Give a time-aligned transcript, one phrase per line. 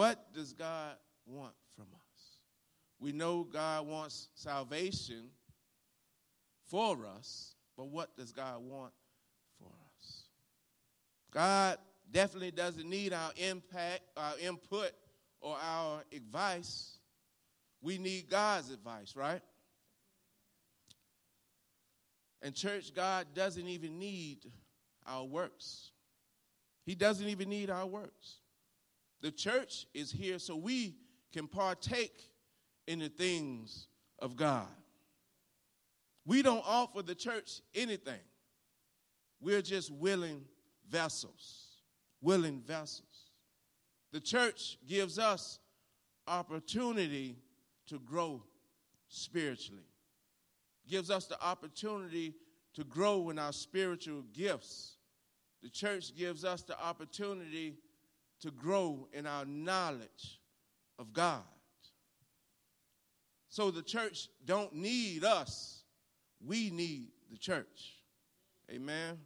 [0.00, 0.94] What does God
[1.26, 2.38] want from us?
[3.00, 5.28] We know God wants salvation
[6.68, 8.94] for us, but what does God want
[9.58, 10.22] for us?
[11.30, 11.76] God
[12.10, 14.92] definitely doesn't need our impact, our input,
[15.42, 16.96] or our advice.
[17.82, 19.42] We need God's advice, right?
[22.40, 24.50] And church, God doesn't even need
[25.06, 25.90] our works.
[26.86, 28.39] He doesn't even need our works.
[29.22, 30.96] The church is here so we
[31.32, 32.30] can partake
[32.86, 33.88] in the things
[34.18, 34.66] of God.
[36.24, 38.20] We don't offer the church anything.
[39.40, 40.44] We're just willing
[40.88, 41.66] vessels.
[42.20, 43.30] Willing vessels.
[44.12, 45.58] The church gives us
[46.26, 47.36] opportunity
[47.88, 48.42] to grow
[49.08, 49.82] spiritually.
[50.88, 52.34] Gives us the opportunity
[52.74, 54.96] to grow in our spiritual gifts.
[55.62, 57.76] The church gives us the opportunity
[58.40, 60.40] to grow in our knowledge
[60.98, 61.42] of God.
[63.48, 65.82] So the church don't need us.
[66.44, 67.96] We need the church.
[68.70, 69.18] Amen.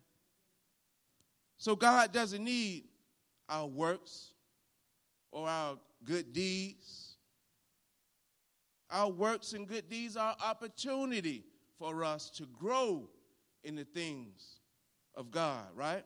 [1.58, 2.84] So God doesn't need
[3.48, 4.32] our works
[5.30, 7.16] or our good deeds.
[8.90, 11.44] Our works and good deeds are opportunity
[11.78, 13.08] for us to grow
[13.62, 14.60] in the things
[15.14, 16.04] of God, right?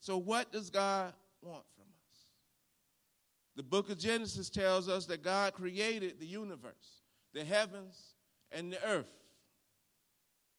[0.00, 1.12] So what does God
[1.42, 1.64] want?
[3.56, 7.00] The book of Genesis tells us that God created the universe
[7.32, 8.14] the heavens,
[8.52, 9.06] and the earth,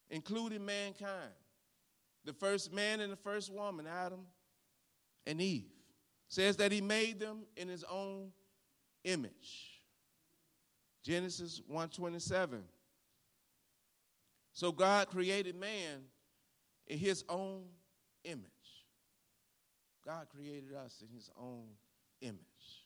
[0.09, 1.33] including mankind.
[2.23, 4.21] The first man and the first woman, Adam
[5.25, 5.71] and Eve,
[6.29, 8.31] says that he made them in his own
[9.03, 9.81] image.
[11.03, 12.63] Genesis 1:27.
[14.53, 16.05] So God created man
[16.87, 17.67] in his own
[18.23, 18.51] image.
[20.05, 21.67] God created us in his own
[22.21, 22.80] image.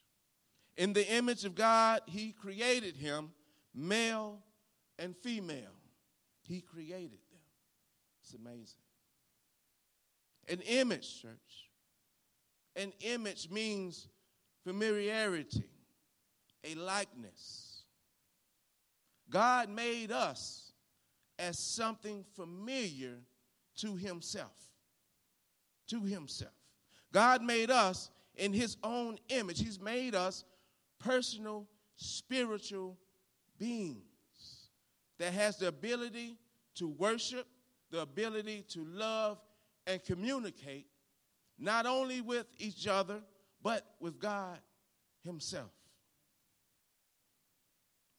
[0.77, 3.31] In the image of God, he created him
[3.73, 4.39] male
[4.99, 5.75] and female.
[6.43, 7.39] He created them.
[8.21, 8.79] It's amazing.
[10.47, 11.69] An image, church.
[12.75, 14.07] An image means
[14.63, 15.63] familiarity,
[16.63, 17.83] a likeness.
[19.29, 20.71] God made us
[21.39, 23.17] as something familiar
[23.77, 24.57] to Himself.
[25.87, 26.51] To Himself.
[27.11, 29.59] God made us in His own image.
[29.59, 30.43] He's made us
[30.99, 32.97] personal, spiritual
[33.57, 34.69] beings
[35.17, 36.37] that has the ability
[36.75, 37.47] to worship,
[37.91, 39.37] the ability to love
[39.87, 40.87] and communicate,
[41.57, 43.21] not only with each other,
[43.61, 44.59] but with God
[45.23, 45.71] Himself.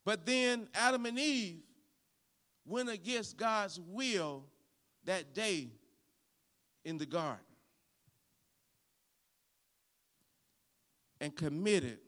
[0.05, 1.63] But then Adam and Eve
[2.65, 4.45] went against God's will
[5.05, 5.71] that day
[6.85, 7.41] in the garden
[11.21, 11.99] and committed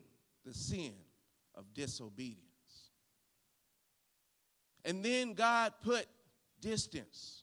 [0.49, 0.93] the sin
[1.55, 2.43] of disobedience.
[4.85, 6.07] And then God put
[6.61, 7.43] distance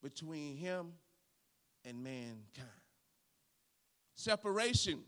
[0.00, 0.92] between him
[1.84, 2.68] and mankind.
[4.14, 5.00] Separation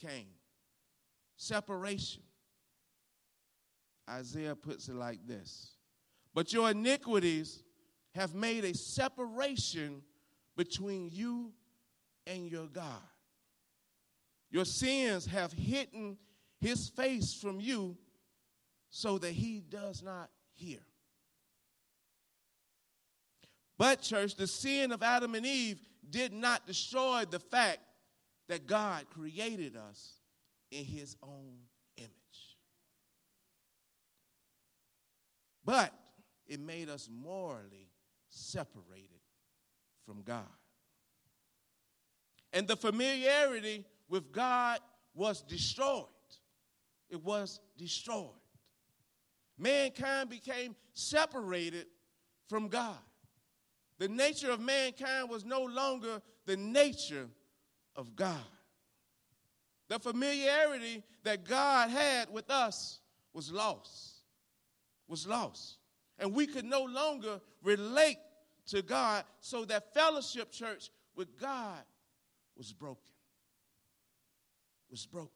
[0.00, 0.28] came.
[1.36, 2.22] Separation.
[4.08, 5.72] Isaiah puts it like this
[6.32, 7.64] But your iniquities
[8.14, 10.02] have made a separation
[10.56, 11.52] between you
[12.26, 13.02] and your God.
[14.50, 16.16] Your sins have hidden
[16.60, 17.96] his face from you
[18.90, 20.80] so that he does not hear.
[23.76, 25.78] But, church, the sin of Adam and Eve
[26.10, 27.78] did not destroy the fact
[28.48, 30.14] that God created us
[30.70, 31.58] in his own
[31.96, 32.10] image.
[35.64, 35.92] But
[36.46, 37.90] it made us morally
[38.30, 39.20] separated
[40.06, 40.44] from God.
[42.52, 44.80] And the familiarity with God
[45.14, 46.06] was destroyed.
[47.10, 48.38] It was destroyed
[49.58, 51.86] mankind became separated
[52.48, 52.98] from God.
[53.98, 57.28] The nature of mankind was no longer the nature
[57.96, 58.36] of God.
[59.88, 63.00] The familiarity that God had with us
[63.32, 64.22] was lost.
[65.08, 65.78] Was lost.
[66.18, 68.18] And we could no longer relate
[68.66, 71.78] to God, so that fellowship church with God
[72.54, 73.14] was broken.
[74.90, 75.30] Was broken.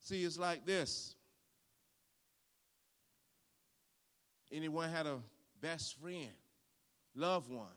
[0.00, 1.14] See, it's like this
[4.52, 5.18] Anyone had a
[5.60, 6.32] best friend,
[7.14, 7.68] loved one,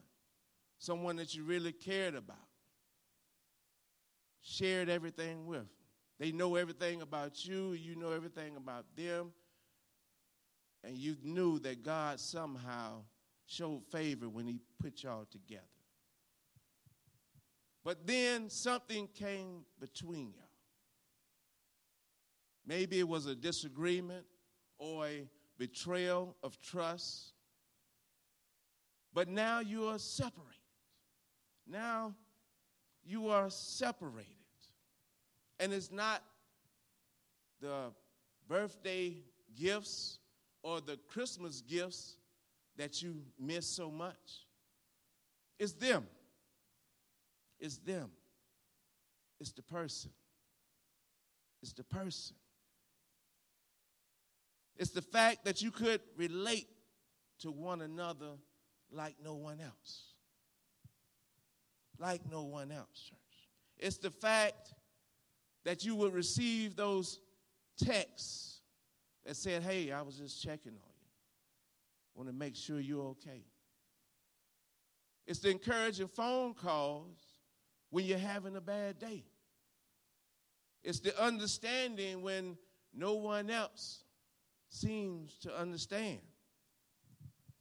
[0.80, 2.38] someone that you really cared about,
[4.42, 5.68] shared everything with.
[6.20, 9.34] They know everything about you, you know everything about them,
[10.84, 13.04] and you knew that God somehow
[13.46, 15.62] showed favor when He put y'all together.
[17.84, 20.44] But then something came between you.
[22.66, 24.26] Maybe it was a disagreement
[24.78, 25.28] or a
[25.58, 27.34] betrayal of trust.
[29.14, 30.54] But now you are separated.
[31.68, 32.16] Now
[33.06, 34.28] you are separated.
[35.60, 36.24] And it's not
[37.62, 37.92] the
[38.48, 39.18] birthday
[39.56, 40.20] gifts
[40.62, 42.16] or the Christmas gifts
[42.78, 44.48] that you miss so much.
[45.60, 46.08] It's them.
[47.60, 48.10] It's them.
[49.40, 50.12] It's the person.
[51.62, 52.36] It's the person.
[54.78, 56.68] It's the fact that you could relate
[57.40, 58.32] to one another
[58.92, 60.14] like no one else.
[62.00, 63.20] Like no one else, church.
[63.78, 64.74] It's the fact
[65.64, 67.20] that you would receive those
[67.78, 68.62] texts
[69.26, 71.10] that said, Hey, I was just checking on you.
[72.16, 73.46] Want to make sure you're okay.
[75.26, 77.23] It's the encouraging phone calls
[77.94, 79.24] when you're having a bad day.
[80.84, 82.58] It's the understanding when
[82.92, 84.00] no one else
[84.68, 86.18] seems to understand.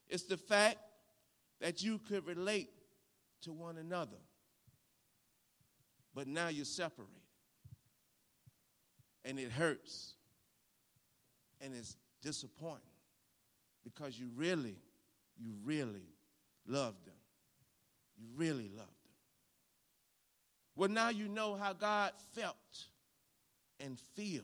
[0.08, 0.79] It's the fact
[1.61, 2.70] that you could relate
[3.43, 4.17] to one another,
[6.14, 7.12] but now you're separated.
[9.26, 10.14] And it hurts.
[11.61, 12.81] And it's disappointing
[13.84, 14.79] because you really,
[15.38, 16.08] you really
[16.67, 17.14] love them.
[18.17, 19.01] You really love them.
[20.82, 22.56] Well, now you know how God felt
[23.79, 24.43] and feels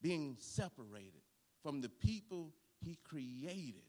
[0.00, 1.20] being separated
[1.62, 3.82] from the people he created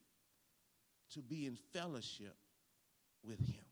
[1.14, 2.36] to be in fellowship
[3.24, 3.64] with him.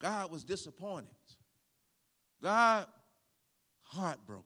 [0.00, 1.08] God was disappointed.
[2.40, 2.86] God
[3.82, 4.44] heartbroken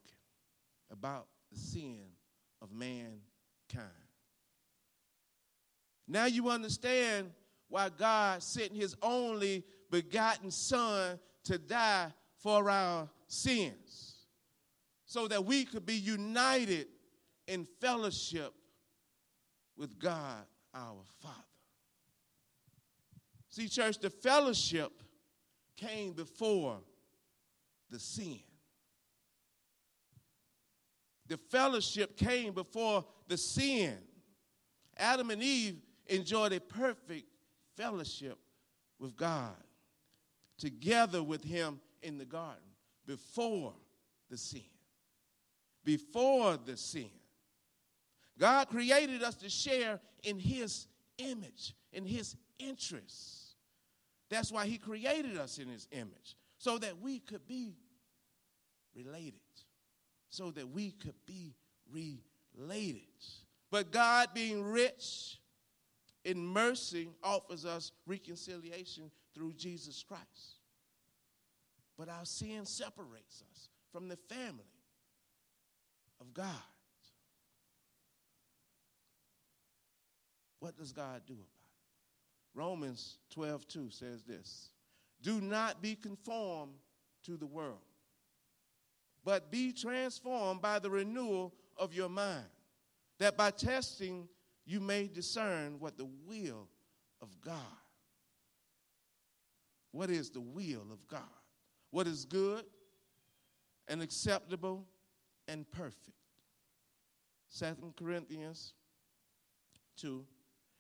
[0.91, 2.07] about the sin
[2.63, 3.21] of mankind.
[6.09, 7.33] Now you understand
[7.73, 14.27] why God sent his only begotten Son to die for our sins
[15.07, 16.89] so that we could be united
[17.47, 18.53] in fellowship
[19.75, 21.35] with God our Father.
[23.49, 24.93] See, church, the fellowship
[25.79, 26.79] came before
[27.89, 28.41] the sin.
[31.27, 33.97] The fellowship came before the sin.
[34.99, 35.79] Adam and Eve
[36.09, 37.32] enjoyed a perfect
[37.77, 38.39] fellowship
[38.99, 39.57] with God,
[40.59, 42.63] together with Him in the garden,
[43.07, 43.75] before
[44.31, 44.63] the sin.
[45.85, 47.11] Before the sin.
[48.39, 50.87] God created us to share in His
[51.19, 53.55] image, in His interests.
[54.31, 57.75] That's why He created us in His image, so that we could be
[58.95, 59.35] related,
[60.31, 61.55] so that we could be
[62.57, 63.03] related.
[63.71, 65.39] But God, being rich
[66.25, 70.61] in mercy, offers us reconciliation through Jesus Christ.
[71.99, 74.65] But our sin separates us from the family
[76.21, 76.47] of God.
[80.61, 81.63] What does God do about it?
[82.55, 84.71] Romans 12, 2 says this
[85.23, 86.75] Do not be conformed
[87.25, 87.81] to the world,
[89.25, 92.47] but be transformed by the renewal of your mind,
[93.19, 94.29] that by testing
[94.65, 96.69] you may discern what the will
[97.21, 97.57] of God.
[99.91, 101.21] What is the will of God?
[101.91, 102.65] What is good
[103.89, 104.87] and acceptable
[105.49, 106.17] and perfect.
[107.49, 108.73] Second Corinthians
[109.99, 110.25] 2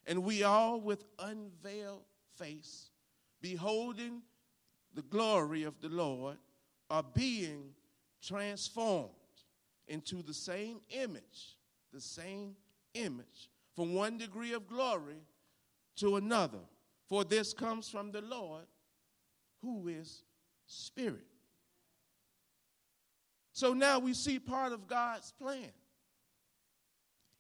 [0.06, 2.02] and we all, with unveiled
[2.36, 2.90] face,
[3.40, 4.22] beholding
[4.94, 6.36] the glory of the Lord,
[6.90, 7.70] are being
[8.20, 9.10] transformed
[9.86, 11.56] into the same image,
[11.92, 12.56] the same
[12.94, 15.22] image, from one degree of glory
[15.96, 16.60] to another.
[17.08, 18.64] For this comes from the Lord,
[19.60, 20.22] who is
[20.66, 21.26] Spirit.
[23.52, 25.70] So now we see part of God's plan.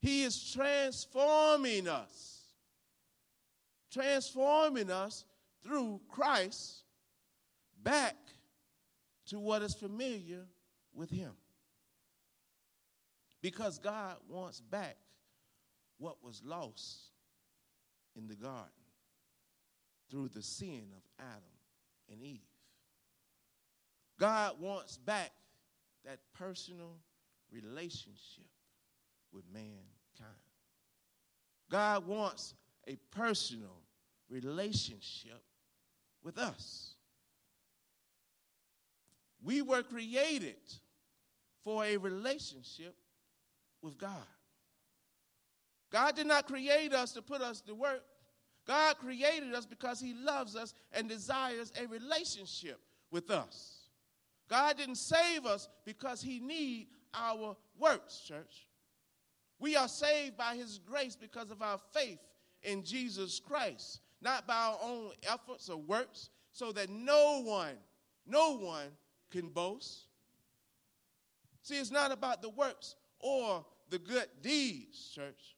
[0.00, 2.42] He is transforming us
[3.92, 5.24] transforming us
[5.62, 6.84] through Christ
[7.82, 8.16] back
[9.26, 10.46] to what is familiar
[10.94, 11.32] with Him.
[13.40, 14.96] Because God wants back
[16.02, 17.12] what was lost
[18.16, 18.68] in the garden
[20.10, 21.58] through the sin of Adam
[22.10, 22.40] and Eve.
[24.18, 25.30] God wants back
[26.04, 26.96] that personal
[27.52, 28.50] relationship
[29.32, 29.86] with mankind.
[31.70, 32.54] God wants
[32.88, 33.80] a personal
[34.28, 35.40] relationship
[36.24, 36.96] with us.
[39.40, 40.56] We were created
[41.64, 42.96] for a relationship
[43.80, 44.26] with God.
[45.92, 48.02] God did not create us to put us to work.
[48.66, 52.80] God created us because He loves us and desires a relationship
[53.10, 53.88] with us.
[54.48, 58.66] God didn't save us because He need our works, church.
[59.58, 62.20] We are saved by His grace because of our faith
[62.62, 67.76] in Jesus Christ, not by our own efforts or works, so that no one,
[68.26, 68.88] no one
[69.30, 70.06] can boast.
[71.62, 75.56] See, it's not about the works or the good deeds, church.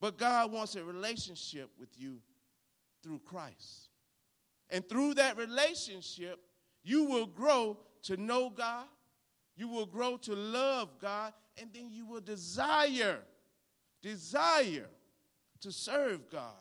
[0.00, 2.18] But God wants a relationship with you
[3.02, 3.88] through Christ.
[4.70, 6.40] And through that relationship,
[6.82, 8.86] you will grow to know God,
[9.56, 13.20] you will grow to love God, and then you will desire,
[14.02, 14.88] desire
[15.60, 16.52] to serve God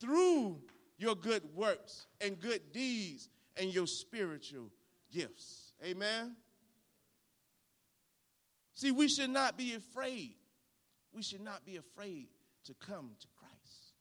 [0.00, 0.60] through
[0.98, 4.70] your good works and good deeds and your spiritual
[5.12, 5.72] gifts.
[5.84, 6.36] Amen.
[8.74, 10.34] See, we should not be afraid.
[11.16, 12.28] We should not be afraid
[12.66, 13.94] to come to Christ.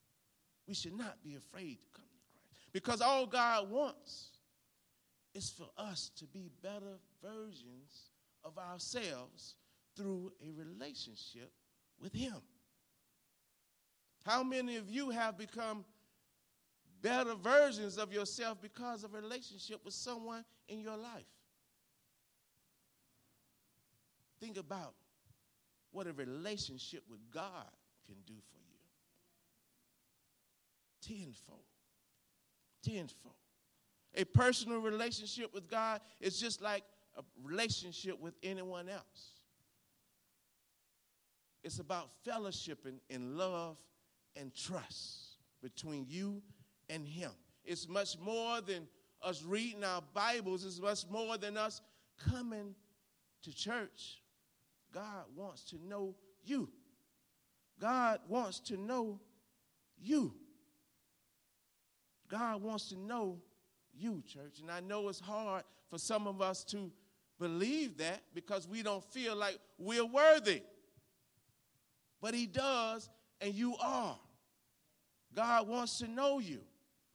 [0.68, 2.74] We should not be afraid to come to Christ.
[2.74, 4.32] Because all God wants
[5.34, 8.10] is for us to be better versions
[8.44, 9.56] of ourselves
[9.96, 11.54] through a relationship
[12.02, 12.36] with Him.
[14.26, 15.86] How many of you have become
[17.02, 21.24] better versions of yourself because of a relationship with someone in your life?
[24.42, 24.96] Think about
[25.96, 27.72] what a relationship with God
[28.06, 28.60] can do for
[31.10, 31.16] you.
[31.24, 31.60] Tenfold.
[32.84, 33.36] Tenfold.
[34.16, 36.84] A personal relationship with God is just like
[37.18, 39.40] a relationship with anyone else.
[41.64, 43.78] It's about fellowshipping in love
[44.36, 46.42] and trust between you
[46.90, 47.32] and Him.
[47.64, 48.88] It's much more than
[49.22, 51.82] us reading our Bibles, it's much more than us
[52.30, 52.76] coming
[53.44, 54.20] to church.
[54.96, 56.70] God wants to know you.
[57.82, 59.20] God wants to know
[60.02, 60.34] you.
[62.30, 63.38] God wants to know
[63.94, 64.60] you, church.
[64.62, 66.90] And I know it's hard for some of us to
[67.40, 70.62] believe that because we don't feel like we're worthy.
[72.22, 73.10] But He does,
[73.42, 74.18] and you are.
[75.36, 76.62] God wants to know you.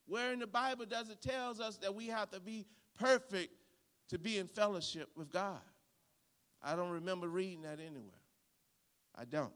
[0.06, 2.66] Where in the Bible does it tells us that we have to be
[2.98, 3.54] perfect
[4.10, 5.60] to be in fellowship with God?
[6.62, 8.20] I don't remember reading that anywhere.
[9.16, 9.52] I don't.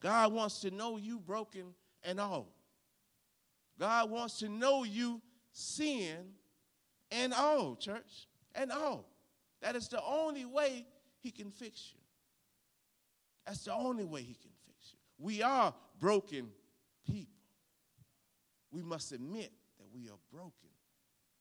[0.00, 2.48] God wants to know you broken and all.
[3.78, 5.20] God wants to know you
[5.52, 6.16] sin
[7.10, 9.08] and all, church, and all.
[9.60, 10.86] That is the only way
[11.20, 12.00] he can fix you.
[13.46, 14.98] That's the only way he can fix you.
[15.18, 16.48] We are broken
[17.06, 17.32] people.
[18.72, 20.70] We must admit that we are broken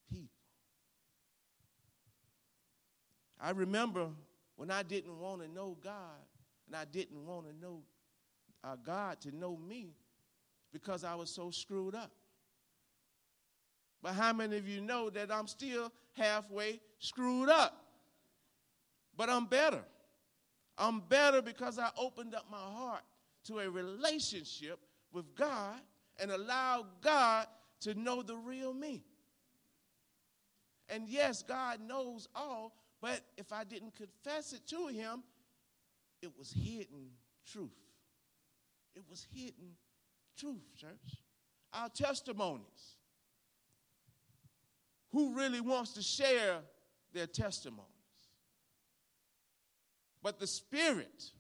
[0.10, 0.28] people.
[3.42, 4.08] I remember
[4.56, 6.22] when I didn't want to know God
[6.68, 7.82] and I didn't want to know
[8.64, 9.96] uh, God to know me
[10.72, 12.12] because I was so screwed up.
[14.04, 17.86] But how many of you know that I'm still halfway screwed up?
[19.18, 19.84] But I'm better.
[20.78, 23.04] I'm better because I opened up my heart
[23.46, 24.80] to a relationship
[25.12, 25.80] with God
[26.20, 27.48] and allowed God
[27.82, 29.04] to know the real me.
[30.90, 35.24] And yes, God knows all, but if I didn't confess it to Him,
[36.22, 37.10] it was hidden
[37.52, 37.70] truth.
[38.96, 39.76] It was hidden
[40.38, 41.18] truth, church.
[41.74, 42.98] Our testimonies
[45.12, 46.60] who really wants to share
[47.14, 47.88] their testimonies.
[50.22, 51.32] But the Spirit,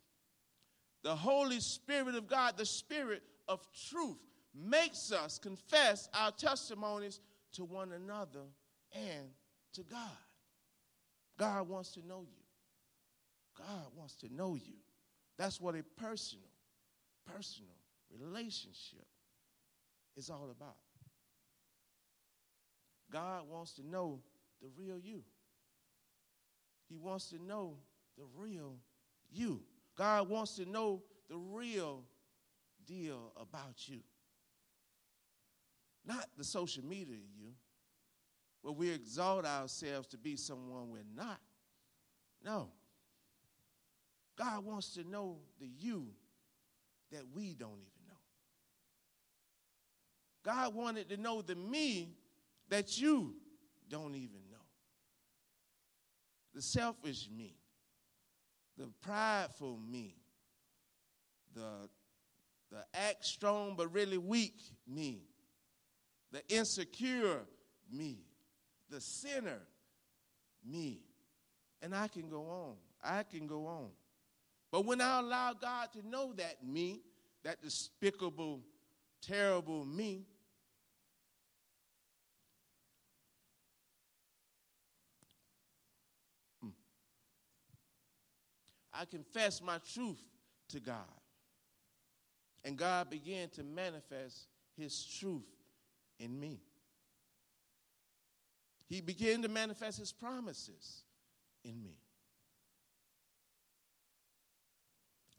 [1.03, 4.17] the Holy Spirit of God, the Spirit of truth,
[4.53, 7.19] makes us confess our testimonies
[7.53, 8.41] to one another
[8.93, 9.29] and
[9.73, 9.99] to God.
[11.38, 12.43] God wants to know you.
[13.57, 14.75] God wants to know you.
[15.38, 16.50] That's what a personal,
[17.25, 17.75] personal
[18.11, 19.05] relationship
[20.15, 20.75] is all about.
[23.11, 24.19] God wants to know
[24.61, 25.23] the real you.
[26.88, 27.77] He wants to know
[28.17, 28.75] the real
[29.31, 29.61] you.
[29.97, 32.03] God wants to know the real
[32.85, 34.00] deal about you.
[36.05, 37.51] Not the social media you,
[38.61, 41.39] where we exalt ourselves to be someone we're not.
[42.43, 42.69] No.
[44.37, 46.07] God wants to know the you
[47.11, 48.13] that we don't even know.
[50.43, 52.15] God wanted to know the me
[52.69, 53.35] that you
[53.89, 54.57] don't even know.
[56.53, 57.55] The selfish me,
[58.77, 60.15] the prideful me,
[61.53, 61.89] the,
[62.71, 64.55] the act strong but really weak
[64.87, 65.23] me,
[66.31, 67.41] the insecure
[67.91, 68.25] me,
[68.91, 69.60] the sinner
[70.63, 71.00] me.
[71.81, 72.75] And I can go on.
[73.03, 73.89] I can go on.
[74.71, 77.01] But when I allow God to know that me,
[77.43, 78.62] that despicable,
[79.21, 80.25] terrible me.
[86.62, 86.69] Hmm.
[88.93, 90.21] I confess my truth
[90.69, 90.95] to God.
[92.63, 95.50] And God began to manifest his truth
[96.19, 96.62] in me.
[98.91, 101.03] He began to manifest his promises
[101.63, 101.98] in me.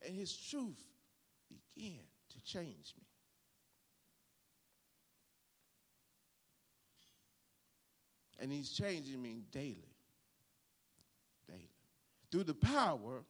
[0.00, 0.82] And his truth
[1.50, 3.04] began to change me.
[8.38, 9.76] And he's changing me daily.
[11.46, 11.68] Daily.
[12.30, 13.22] Through the power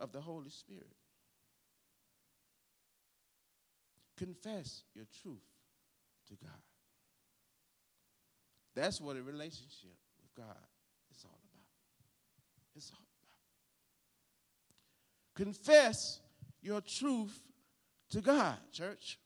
[0.00, 0.96] of the Holy Spirit.
[4.16, 5.38] Confess your truth
[6.26, 6.50] to God.
[8.78, 10.56] That's what a relationship with God
[11.12, 11.66] is all about.
[12.76, 13.00] It's all
[15.34, 15.46] about.
[15.46, 16.20] Confess
[16.62, 17.40] your truth
[18.10, 19.18] to God, church.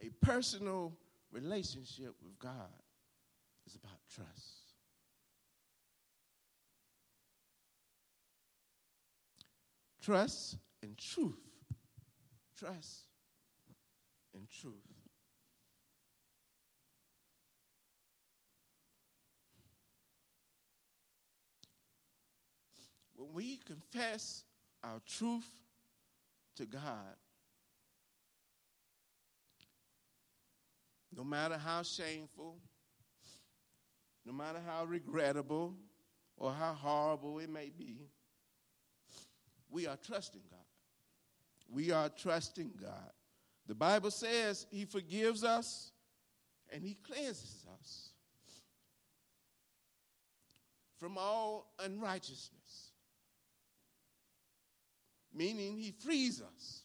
[0.00, 0.94] A personal
[1.30, 2.72] relationship with God
[3.66, 4.72] is about trust.
[10.00, 11.47] Trust and truth.
[12.58, 13.04] Trust
[14.34, 14.74] in truth.
[23.14, 24.44] When we confess
[24.82, 25.48] our truth
[26.56, 27.16] to God,
[31.16, 32.58] no matter how shameful,
[34.24, 35.74] no matter how regrettable
[36.36, 38.08] or how horrible it may be,
[39.70, 40.67] we are trusting God.
[41.68, 43.12] We are trusting God.
[43.66, 45.92] The Bible says He forgives us
[46.70, 48.10] and He cleanses us
[50.98, 52.92] from all unrighteousness,
[55.34, 56.82] meaning He frees us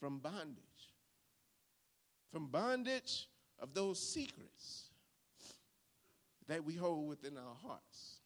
[0.00, 0.58] from bondage,
[2.30, 3.28] from bondage
[3.60, 4.88] of those secrets
[6.48, 8.18] that we hold within our hearts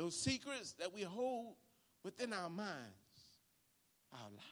[0.00, 1.56] those secrets that we hold
[2.04, 2.70] within our minds,
[4.12, 4.46] our lives.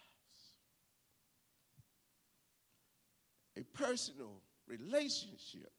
[3.56, 5.72] A personal relationship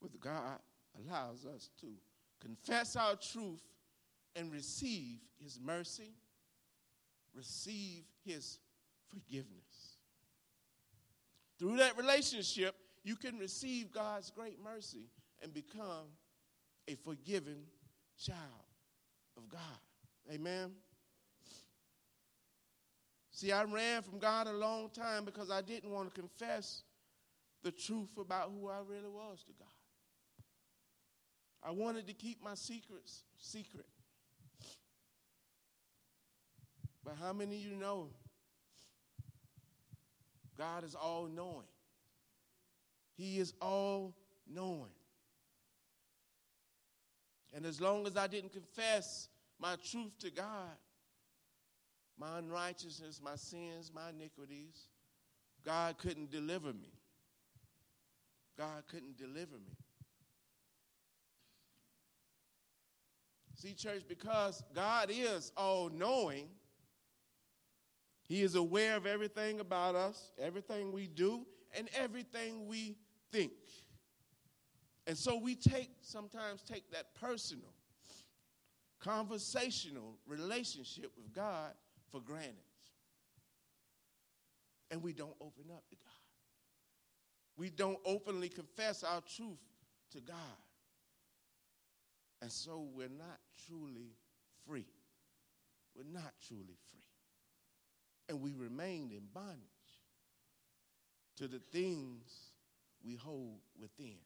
[0.00, 0.58] with God
[0.98, 1.86] allows us to
[2.40, 3.62] confess our truth
[4.36, 6.14] and receive His mercy,
[7.34, 8.58] receive His
[9.08, 9.98] forgiveness.
[11.58, 12.74] Through that relationship,
[13.04, 15.10] you can receive God's great mercy
[15.42, 16.08] and become
[16.88, 17.62] a forgiven
[18.18, 18.38] child
[19.36, 19.60] of God.
[20.32, 20.70] Amen.
[23.30, 26.82] See, I ran from God a long time because I didn't want to confess
[27.62, 29.68] the truth about who I really was to God.
[31.62, 33.86] I wanted to keep my secrets secret.
[37.04, 38.08] But how many of you know
[40.56, 41.66] God is all knowing?
[43.16, 44.14] He is all
[44.46, 44.92] knowing.
[47.54, 50.76] And as long as I didn't confess my truth to God,
[52.18, 54.88] my unrighteousness, my sins, my iniquities,
[55.64, 56.92] God couldn't deliver me.
[58.56, 59.76] God couldn't deliver me.
[63.56, 66.48] See, church, because God is all knowing,
[68.22, 72.96] He is aware of everything about us, everything we do, and everything we
[73.32, 73.52] think.
[75.06, 77.73] And so we take sometimes take that personal,
[79.04, 81.72] conversational relationship with God
[82.10, 82.54] for granted.
[84.90, 86.12] And we don't open up to God.
[87.56, 89.58] We don't openly confess our truth
[90.12, 90.36] to God.
[92.42, 94.16] And so we're not truly
[94.66, 94.86] free.
[95.96, 97.00] We're not truly free.
[98.28, 99.60] And we remain in bondage
[101.36, 102.52] to the things
[103.04, 104.18] we hold within.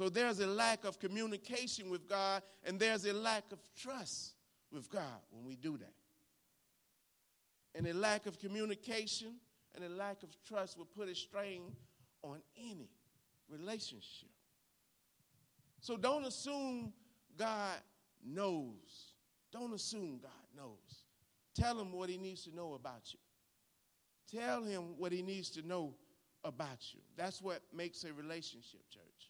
[0.00, 4.32] So there's a lack of communication with God, and there's a lack of trust
[4.72, 5.92] with God when we do that.
[7.74, 9.34] And a lack of communication
[9.74, 11.64] and a lack of trust will put a strain
[12.22, 12.88] on any
[13.50, 14.30] relationship.
[15.80, 16.94] So don't assume
[17.36, 17.76] God
[18.24, 19.12] knows.
[19.52, 21.04] Don't assume God knows.
[21.54, 23.18] Tell him what he needs to know about you.
[24.34, 25.92] Tell him what he needs to know
[26.42, 27.00] about you.
[27.18, 29.29] That's what makes a relationship, church.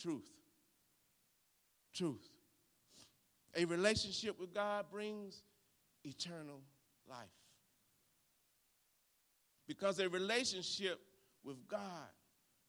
[0.00, 0.30] Truth.
[1.92, 2.28] Truth.
[3.56, 5.42] A relationship with God brings
[6.04, 6.62] eternal
[7.08, 7.28] life.
[9.66, 11.00] Because a relationship
[11.44, 12.08] with God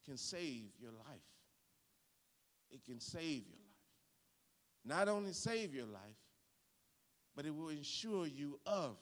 [0.06, 1.22] can save your life.
[2.70, 3.72] It can save your life.
[4.84, 6.02] Not only save your life,
[7.36, 8.98] but it will ensure you of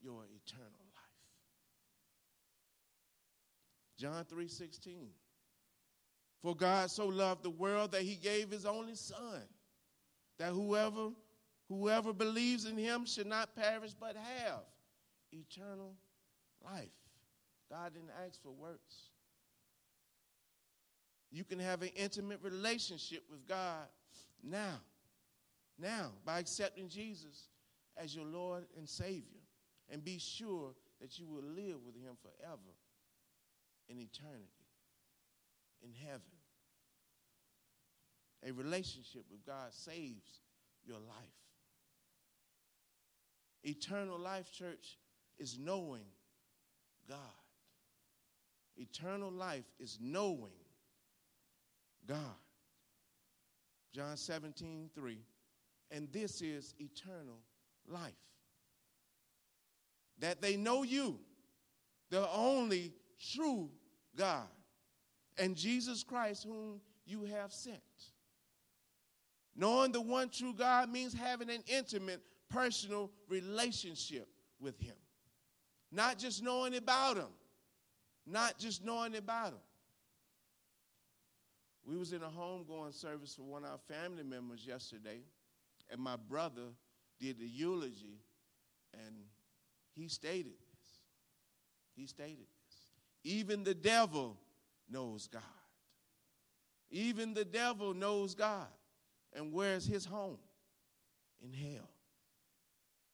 [0.00, 0.98] your eternal life.
[3.98, 5.12] John 3:16.
[6.42, 9.42] For God so loved the world that he gave his only son,
[10.38, 11.10] that whoever
[11.68, 14.60] whoever believes in him should not perish but have
[15.32, 15.94] eternal
[16.64, 16.88] life.
[17.70, 19.10] God didn't ask for works.
[21.30, 23.86] You can have an intimate relationship with God
[24.42, 24.80] now.
[25.78, 27.48] Now, by accepting Jesus
[27.96, 29.42] as your Lord and Savior,
[29.90, 32.74] and be sure that you will live with Him forever
[33.88, 34.57] in eternity,
[35.82, 36.22] in heaven.
[38.46, 40.40] A relationship with God saves
[40.84, 41.16] your life.
[43.64, 44.98] Eternal life, church,
[45.38, 46.04] is knowing
[47.08, 47.18] God.
[48.76, 50.52] Eternal life is knowing
[52.06, 52.18] God.
[53.92, 55.18] John 17, 3.
[55.90, 57.40] And this is eternal
[57.88, 58.12] life.
[60.20, 61.18] That they know you,
[62.10, 62.92] the only
[63.34, 63.70] true
[64.16, 64.46] God,
[65.38, 67.78] and Jesus Christ, whom you have sent.
[69.56, 74.28] Knowing the one true God means having an intimate, personal relationship
[74.60, 74.94] with Him.
[75.90, 77.32] Not just knowing about Him,
[78.26, 79.60] not just knowing about Him.
[81.84, 85.20] We was in a homegoing service for one of our family members yesterday,
[85.90, 86.74] and my brother
[87.18, 88.20] did the eulogy,
[88.92, 89.14] and
[89.94, 90.90] he stated this.
[91.96, 92.78] He stated this.
[93.24, 94.36] Even the devil
[94.90, 95.42] knows God.
[96.90, 98.66] Even the devil knows God.
[99.34, 100.38] And where's his home?
[101.42, 101.88] In hell.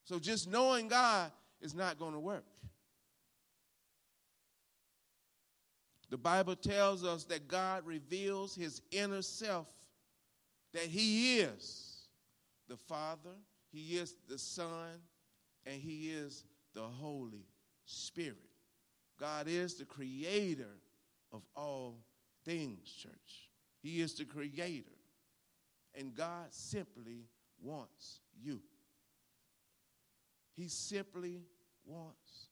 [0.04, 2.44] So just knowing God is not going to work.
[6.10, 9.66] The Bible tells us that God reveals his inner self,
[10.72, 12.06] that he is
[12.68, 13.30] the Father,
[13.72, 15.00] he is the Son,
[15.66, 17.46] and he is the Holy
[17.84, 18.36] Spirit.
[19.18, 20.78] God is the creator
[21.34, 21.98] of all
[22.44, 23.50] things, church.
[23.82, 24.90] He is the creator.
[25.96, 27.26] And God simply
[27.60, 28.60] wants you.
[30.56, 31.42] He simply
[31.84, 32.48] wants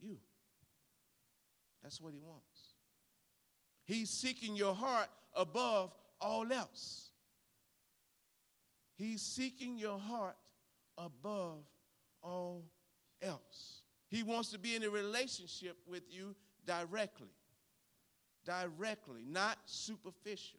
[0.00, 0.16] you.
[1.82, 2.74] That's what he wants.
[3.84, 7.10] He's seeking your heart above all else.
[8.96, 10.36] He's seeking your heart
[10.96, 11.64] above
[12.22, 12.64] all
[13.22, 13.82] else.
[14.08, 16.34] He wants to be in a relationship with you
[16.66, 17.28] directly.
[18.48, 20.58] Directly, not superficial.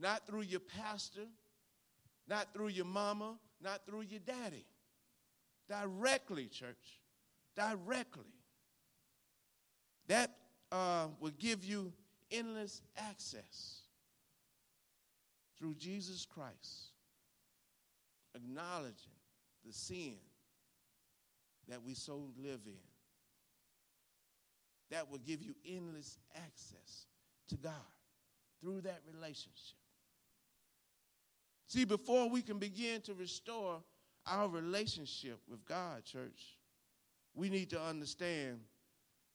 [0.00, 1.26] Not through your pastor,
[2.26, 4.64] not through your mama, not through your daddy.
[5.68, 6.98] Directly, church.
[7.54, 8.32] Directly.
[10.08, 10.34] That
[10.72, 11.92] uh, will give you
[12.32, 13.82] endless access
[15.56, 16.92] through Jesus Christ,
[18.34, 19.12] acknowledging
[19.64, 20.14] the sin
[21.68, 22.97] that we so live in.
[24.90, 27.06] That will give you endless access
[27.48, 27.72] to God
[28.60, 29.76] through that relationship.
[31.66, 33.82] See, before we can begin to restore
[34.26, 36.56] our relationship with God, church,
[37.34, 38.60] we need to understand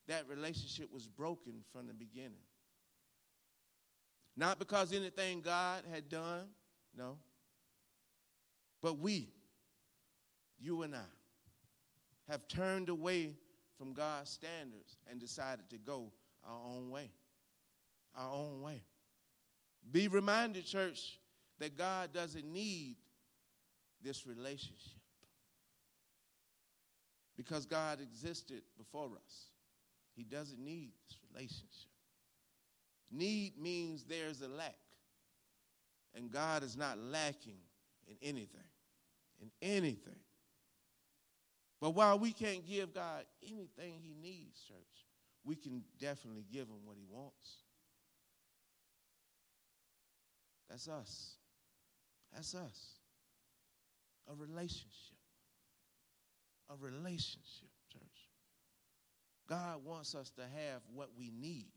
[0.07, 2.43] that relationship was broken from the beginning.
[4.35, 6.47] Not because anything God had done,
[6.97, 7.17] no.
[8.81, 9.29] But we,
[10.59, 13.35] you and I, have turned away
[13.77, 16.11] from God's standards and decided to go
[16.47, 17.11] our own way.
[18.15, 18.83] Our own way.
[19.91, 21.19] Be reminded, church,
[21.59, 22.97] that God doesn't need
[24.01, 24.99] this relationship
[27.35, 29.47] because God existed before us.
[30.15, 31.89] He doesn't need this relationship.
[33.11, 34.75] Need means there's a lack,
[36.15, 37.59] and God is not lacking
[38.07, 38.61] in anything.
[39.41, 40.19] In anything.
[41.83, 44.77] But while we can't give God anything he needs, church,
[45.43, 47.57] we can definitely give him what he wants.
[50.69, 51.33] That's us.
[52.33, 52.99] That's us.
[54.31, 55.17] A relationship.
[56.69, 58.29] A relationship, church.
[59.49, 61.73] God wants us to have what we need.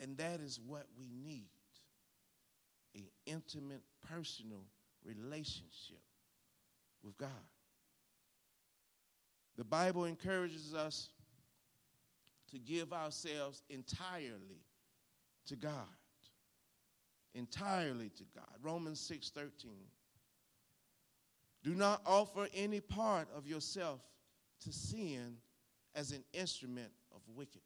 [0.00, 1.48] And that is what we need
[2.94, 4.64] an intimate, personal
[5.02, 6.02] relationship
[7.02, 7.30] with God.
[9.56, 11.08] The Bible encourages us
[12.50, 14.62] to give ourselves entirely
[15.46, 15.86] to God
[17.36, 18.54] entirely to God.
[18.62, 19.70] Romans 6 13.
[21.62, 24.00] Do not offer any part of yourself
[24.64, 25.36] to sin
[25.94, 27.62] as an instrument of wickedness.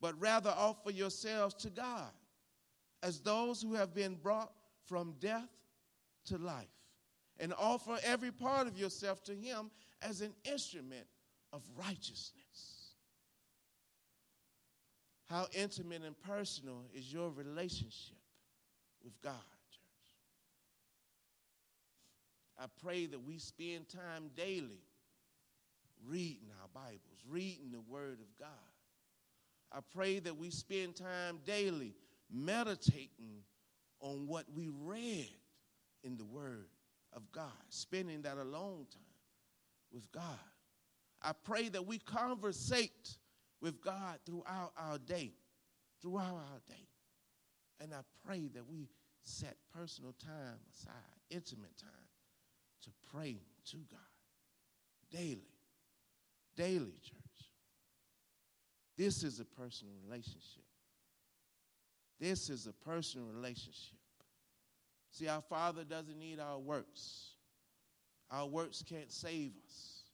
[0.00, 2.10] but rather offer yourselves to God
[3.04, 4.52] as those who have been brought
[4.84, 5.48] from death
[6.24, 6.66] to life,
[7.38, 9.70] and offer every part of yourself to Him
[10.02, 11.06] as an instrument
[11.52, 12.32] of righteousness.
[15.28, 18.18] How intimate and personal is your relationship
[19.02, 19.32] with God,
[19.70, 20.12] church?
[22.58, 24.82] I pray that we spend time daily
[26.06, 28.48] reading our Bibles, reading the Word of God.
[29.72, 31.94] I pray that we spend time daily
[32.30, 33.44] meditating
[34.00, 35.30] on what we read
[36.04, 36.66] in the Word
[37.14, 39.11] of God, spending that alone time
[39.92, 40.38] with God.
[41.22, 43.16] I pray that we conversate
[43.60, 45.32] with God throughout our day,
[46.00, 46.88] throughout our day.
[47.80, 48.88] And I pray that we
[49.22, 50.92] set personal time aside,
[51.30, 51.90] intimate time,
[52.82, 53.36] to pray
[53.70, 54.00] to God
[55.10, 55.48] daily.
[56.56, 57.50] Daily, church.
[58.96, 60.64] This is a personal relationship.
[62.20, 63.98] This is a personal relationship.
[65.10, 67.31] See, our Father doesn't need our works.
[68.32, 70.04] Our works can't save us.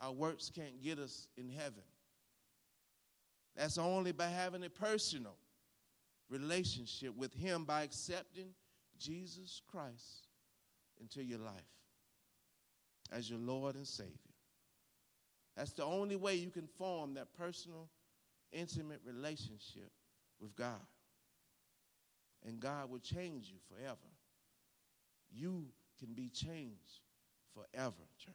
[0.00, 1.82] Our works can't get us in heaven.
[3.56, 5.34] That's only by having a personal
[6.28, 8.50] relationship with Him by accepting
[8.98, 10.28] Jesus Christ
[11.00, 11.54] into your life
[13.10, 14.12] as your Lord and Savior.
[15.56, 17.88] That's the only way you can form that personal,
[18.52, 19.90] intimate relationship
[20.38, 20.86] with God.
[22.46, 23.96] And God will change you forever.
[25.32, 25.64] You
[25.98, 27.00] can be changed
[27.58, 28.34] forever, church.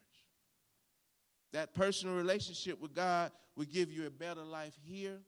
[1.51, 5.19] That personal relationship with God will give you a better life here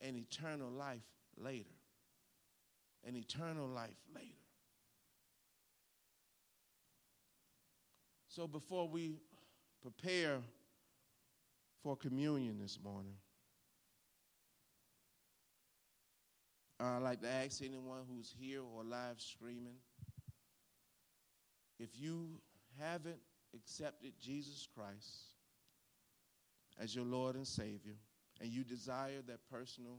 [0.00, 1.02] and eternal life
[1.36, 1.70] later.
[3.06, 4.28] An eternal life later.
[8.28, 9.16] So before we
[9.80, 10.38] prepare
[11.82, 13.14] for communion this morning,
[16.78, 19.76] I'd like to ask anyone who's here or live streaming
[21.82, 22.28] if you
[22.78, 23.18] haven't
[23.54, 25.08] accepted Jesus Christ
[26.80, 27.96] as your Lord and Savior,
[28.40, 29.98] and you desire that personal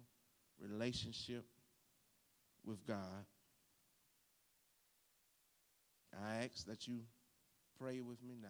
[0.59, 1.45] relationship
[2.65, 3.25] with God,
[6.25, 7.01] I ask that you
[7.79, 8.47] pray with me now.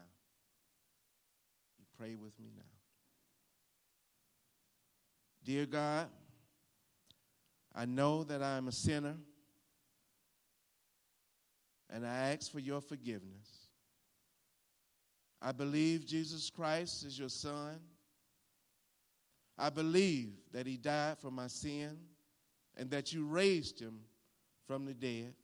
[1.80, 2.64] You pray with me now.
[5.44, 6.08] Dear God,
[7.74, 9.16] I know that I am a sinner,
[11.94, 13.68] and I ask for your forgiveness.
[15.40, 17.80] I believe Jesus Christ is your Son.
[19.60, 21.96] I believe that He died for my sin
[22.76, 24.00] and that you raised Him
[24.66, 25.36] from the dead.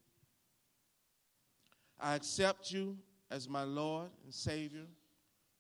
[2.00, 2.98] I accept you
[3.30, 4.88] as my Lord and Savior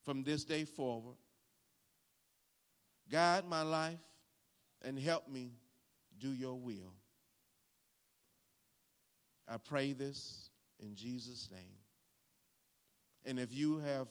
[0.03, 1.17] from this day forward.
[3.11, 3.99] Guide my life
[4.81, 5.51] and help me
[6.17, 6.93] do your will.
[9.47, 10.48] I pray this
[10.79, 11.77] in Jesus' name.
[13.25, 14.07] And if you have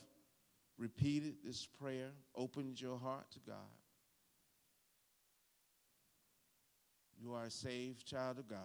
[0.77, 3.55] repeated this prayer, opened your heart to God,
[7.19, 8.59] you are a saved child of God.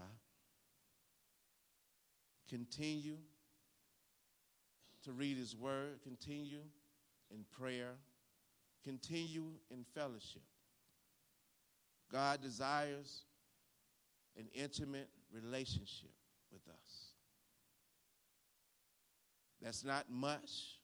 [2.49, 3.17] Continue
[5.05, 6.61] to read His Word, continue
[7.31, 7.95] in prayer,
[8.85, 10.43] continue in fellowship.
[12.13, 13.23] God desires
[14.39, 16.13] an intimate relationship
[16.53, 16.84] with us.
[19.65, 20.79] That's not much.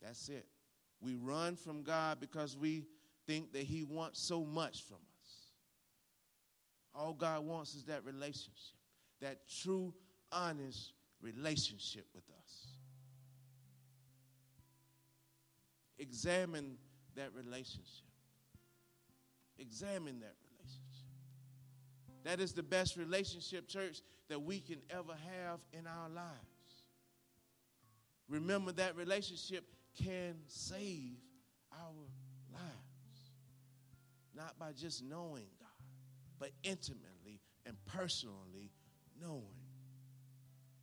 [0.00, 0.46] That's it.
[1.00, 2.84] We run from God because we
[3.26, 5.50] think that He wants so much from us.
[6.94, 8.78] All God wants is that relationship,
[9.20, 9.92] that true,
[10.30, 12.68] honest relationship with us.
[15.98, 16.76] Examine
[17.16, 18.06] that relationship.
[19.58, 20.82] Examine that relationship.
[22.22, 26.55] that is the best relationship, church, that we can ever have in our lives.
[28.28, 29.64] Remember that relationship
[30.02, 31.18] can save
[31.72, 32.06] our
[32.52, 33.30] lives.
[34.34, 35.68] Not by just knowing God,
[36.38, 38.70] but intimately and personally
[39.20, 39.42] knowing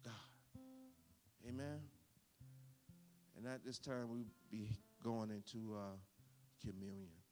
[0.03, 0.13] God.
[1.47, 1.79] Amen.
[3.37, 4.69] And at this time, we'll be
[5.03, 5.97] going into uh,
[6.65, 7.22] communion.